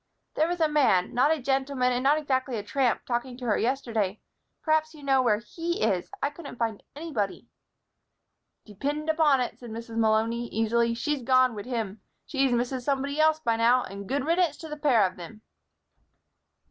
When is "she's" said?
10.95-11.21, 12.25-12.49